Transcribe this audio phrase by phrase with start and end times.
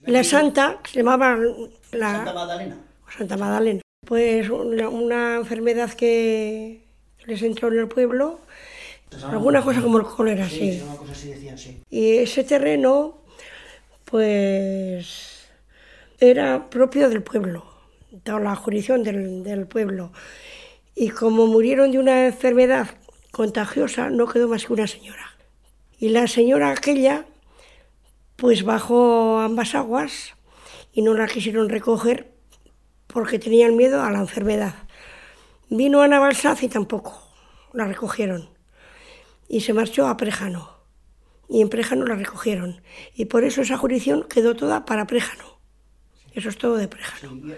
[0.00, 1.36] La santa, se llamaba
[1.92, 2.76] la Santa Magdalena.
[3.16, 6.82] Santa Magdalena, pues una, una enfermedad que
[7.24, 8.40] les entró en el pueblo,
[9.24, 10.72] alguna cosa como el cólera, Sí, sí.
[10.78, 11.80] sí, una cosa así decían, sí.
[11.90, 13.18] Y ese terreno,
[14.04, 15.48] pues,
[16.20, 17.64] era propio del pueblo,
[18.22, 20.12] toda la jurisdicción del, del pueblo.
[20.94, 22.88] Y como murieron de una enfermedad
[23.32, 25.36] contagiosa, no quedó más que una señora.
[25.98, 27.24] Y la señora aquella,
[28.36, 30.34] pues bajó ambas aguas
[30.92, 32.32] y no la quisieron recoger
[33.06, 34.74] porque tenían miedo a la enfermedad.
[35.68, 37.20] Vino a Navalsaz y tampoco
[37.72, 38.48] la recogieron.
[39.48, 40.76] Y se marchó a Préjano
[41.48, 42.82] y en Préjano la recogieron.
[43.14, 45.58] Y por eso esa jurisdicción quedó toda para Préjano.
[46.32, 46.88] Eso es todo de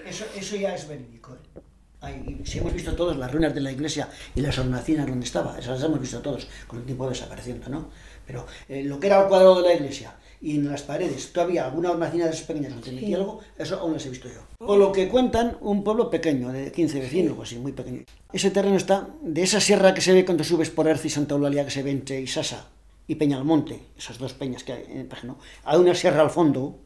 [0.06, 1.34] eso, eso ya es verídico.
[1.34, 1.60] ¿eh?
[2.00, 5.58] Ahí, si hemos visto todos las ruinas de la iglesia y las hornacinas donde estaba,
[5.58, 7.88] esas las hemos visto todos, con el tiempo desapareciendo, ¿no?
[8.24, 11.64] Pero eh, lo que era el cuadrado de la iglesia y en las paredes todavía
[11.64, 14.40] alguna hornacina de esas pequeñas donde metía algo, eso aún las he visto yo.
[14.64, 18.04] Por lo que cuentan, un pueblo pequeño, de 15 vecinos, o así, muy pequeño.
[18.32, 21.34] Ese terreno está de esa sierra que se ve cuando subes por Erci y Santa
[21.34, 22.68] Eulalia, que se ve entre Isasa
[23.08, 25.38] y Peñalmonte, esas dos peñas que hay en Péjano.
[25.64, 26.78] Hay una sierra al fondo,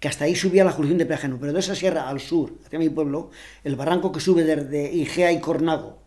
[0.00, 2.78] que hasta ahí subía la jurisdicción de Péjano, pero de esa sierra al sur, hacia
[2.78, 3.30] mi pueblo,
[3.62, 5.98] el barranco que sube desde Igea y Cornago,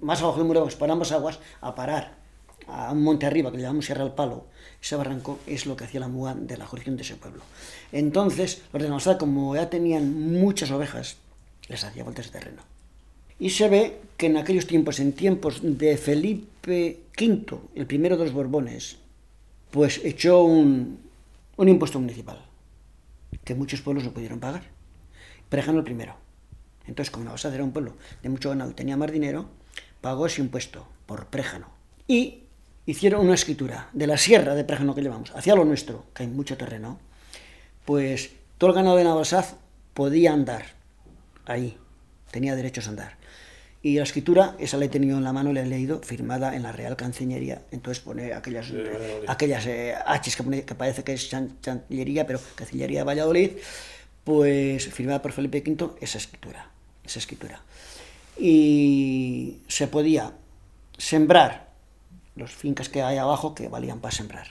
[0.00, 2.16] más abajo de Mureos, para ambas aguas, a parar
[2.66, 4.46] a un monte arriba que le llamamos Sierra del Palo,
[4.80, 7.42] ese barranco es lo que hacía la muga de la jurisdicción de ese pueblo.
[7.92, 11.18] Entonces, los de Navalsaz, como ya tenían muchas ovejas,
[11.68, 12.62] les hacía falta ese terreno.
[13.38, 18.24] Y se ve que en aquellos tiempos, en tiempos de Felipe V, el primero de
[18.24, 18.96] los Borbones,
[19.70, 20.98] pues echó un,
[21.56, 22.51] un impuesto municipal
[23.44, 24.64] que muchos pueblos no pudieron pagar.
[25.48, 26.16] Préjano el primero.
[26.86, 29.48] Entonces, como Navasaz era un pueblo de mucho ganado y tenía más dinero,
[30.00, 31.68] pagó ese impuesto por Préjano.
[32.08, 32.44] Y
[32.86, 36.28] hicieron una escritura de la sierra de Préjano que llevamos hacia lo nuestro, que hay
[36.28, 36.98] mucho terreno,
[37.84, 39.54] pues todo el ganado de Navasaz
[39.94, 40.64] podía andar
[41.46, 41.76] ahí,
[42.30, 43.16] tenía derechos a andar.
[43.84, 46.62] Y la escritura, esa la he tenido en la mano, la he leído, firmada en
[46.62, 47.62] la Real Cancillería.
[47.72, 48.70] Entonces pone aquellas,
[49.26, 53.50] aquellas eh, H's que, pone- que parece que es chan- Chancillería, pero Cancillería de Valladolid,
[54.22, 56.70] pues firmada por Felipe V, esa escritura.
[57.04, 57.60] Esa escritura.
[58.38, 60.32] Y se podía
[60.96, 61.68] sembrar
[62.36, 64.48] los fincas que hay abajo que valían para sembrar.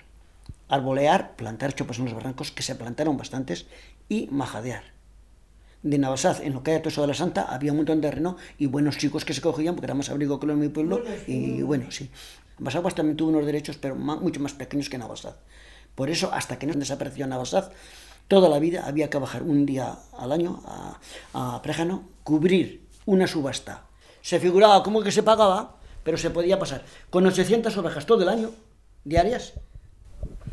[0.67, 3.65] Arbolear, plantar chopas en los barrancos, que se plantaron bastantes,
[4.09, 4.83] y majadear
[5.83, 8.07] de Navasaz, en lo que hay a Toso de la Santa, había un montón de
[8.09, 10.69] terreno y buenos chicos que se cogían, porque era más abrigo que lo de mi
[10.69, 12.09] pueblo, y bueno, sí.
[12.59, 15.35] Basaguas también tuvo unos derechos, pero ma- mucho más pequeños que Navasaz.
[15.95, 17.71] Por eso, hasta que no desapareció Navasaz,
[18.27, 20.99] toda la vida había que bajar un día al año a,
[21.33, 23.83] a Préjano, cubrir una subasta.
[24.21, 28.29] Se figuraba como que se pagaba, pero se podía pasar con 800 ovejas todo el
[28.29, 28.51] año,
[29.03, 29.53] diarias,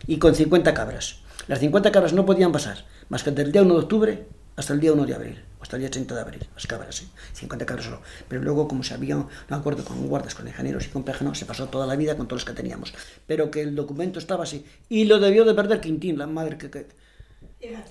[0.07, 1.19] y con 50 cabras.
[1.47, 4.27] Las 50 cabras no podían pasar más que desde el día 1 de octubre
[4.59, 6.95] hasta el día 1 de abril, o hasta el día 30 de abril, las cabras,
[6.97, 8.03] sí, 50 cabras solo.
[8.29, 11.47] Pero luego, como se había un acuerdo con guardas, con ingenieros y con Péjano, se
[11.47, 12.93] pasó toda la vida con todos los que teníamos.
[13.27, 14.65] Pero que el documento estaba así.
[14.89, 16.71] Y lo debió de perder Quintín, la madre que...
[16.71, 16.87] que-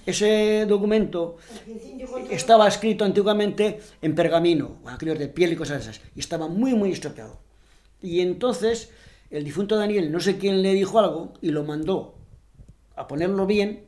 [0.06, 1.38] ese documento
[2.29, 6.73] estaba escrito antiguamente en pergamino, con aquellos de piel y cosas esas, y estaba muy,
[6.73, 7.39] muy estropeado.
[8.01, 8.91] Y entonces
[9.29, 12.16] el difunto Daniel, no sé quién le dijo algo, y lo mandó
[12.95, 13.87] a ponerlo bien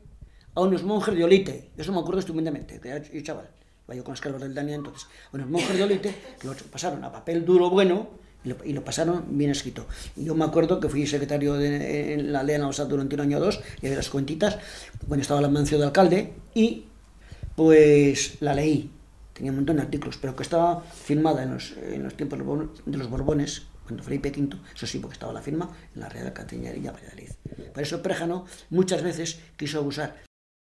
[0.56, 1.70] a unos monjes de Olite.
[1.78, 3.50] Eso me acuerdo estupendamente, que yo chaval.
[3.92, 5.08] Iba con las calvas del Daniel entonces.
[5.34, 8.10] Unos monjes de Olite que lo pasaron a papel duro bueno
[8.64, 9.86] y lo, pasaron bien escrito.
[10.16, 13.40] Yo me acuerdo que fui secretario de en la ley de durante un año o
[13.42, 14.58] dos, y de las cuentitas,
[15.08, 16.86] cuando estaba la mancio de alcalde, y
[17.56, 18.92] pues la leí.
[19.34, 22.46] Tenía un montón de artículos, pero que estaba firmada en los, en los tiempos de
[22.46, 26.02] los Bor- de los Borbones, cuando Felipe V, eso sí, porque estaba la firma en
[26.02, 27.31] la Real Cancillería Valladolid.
[27.74, 30.16] Por eso Préjano muchas veces quiso abusar